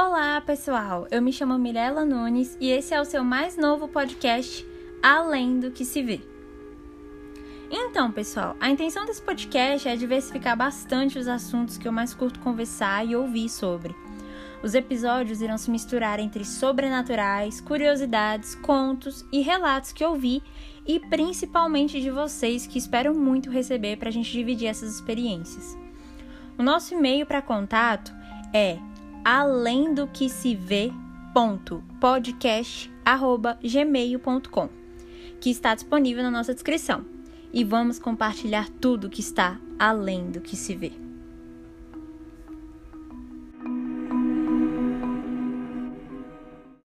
Olá, 0.00 0.40
pessoal. 0.42 1.08
Eu 1.10 1.20
me 1.20 1.32
chamo 1.32 1.58
Mirella 1.58 2.04
Nunes 2.04 2.56
e 2.60 2.70
esse 2.70 2.94
é 2.94 3.00
o 3.00 3.04
seu 3.04 3.24
mais 3.24 3.56
novo 3.56 3.88
podcast 3.88 4.64
Além 5.02 5.58
do 5.58 5.72
que 5.72 5.84
se 5.84 6.00
vê. 6.04 6.20
Então, 7.68 8.08
pessoal, 8.12 8.56
a 8.60 8.70
intenção 8.70 9.04
desse 9.04 9.20
podcast 9.20 9.88
é 9.88 9.96
diversificar 9.96 10.56
bastante 10.56 11.18
os 11.18 11.26
assuntos 11.26 11.76
que 11.76 11.88
eu 11.88 11.90
mais 11.90 12.14
curto 12.14 12.38
conversar 12.38 13.04
e 13.04 13.16
ouvir 13.16 13.48
sobre. 13.48 13.92
Os 14.62 14.72
episódios 14.76 15.42
irão 15.42 15.58
se 15.58 15.68
misturar 15.68 16.20
entre 16.20 16.44
sobrenaturais, 16.44 17.60
curiosidades, 17.60 18.54
contos 18.54 19.26
e 19.32 19.40
relatos 19.40 19.90
que 19.90 20.04
eu 20.04 20.10
ouvi 20.10 20.40
e 20.86 21.00
principalmente 21.00 22.00
de 22.00 22.12
vocês 22.12 22.68
que 22.68 22.78
espero 22.78 23.12
muito 23.12 23.50
receber 23.50 23.96
para 23.96 24.10
a 24.10 24.12
gente 24.12 24.30
dividir 24.30 24.68
essas 24.68 24.94
experiências. 24.94 25.76
O 26.56 26.62
nosso 26.62 26.94
e-mail 26.94 27.26
para 27.26 27.42
contato 27.42 28.12
é 28.54 28.78
além 29.30 29.92
do 29.92 30.06
que 30.08 30.26
se 30.30 30.56
vê 30.56 30.90
ponto 31.34 31.84
podcast 32.00 32.90
arroba 33.04 33.58
gmail.com 33.62 34.70
que 35.38 35.50
está 35.50 35.74
disponível 35.74 36.22
na 36.22 36.30
nossa 36.30 36.54
descrição 36.54 37.04
e 37.52 37.62
vamos 37.62 37.98
compartilhar 37.98 38.70
tudo 38.80 39.10
que 39.10 39.20
está 39.20 39.60
além 39.78 40.30
do 40.30 40.40
que 40.40 40.56
se 40.56 40.74
vê. 40.74 41.17